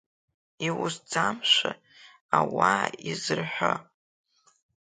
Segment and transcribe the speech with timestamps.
[0.67, 1.71] Иусӡамшәа
[2.37, 3.73] ауаа изырҳәо…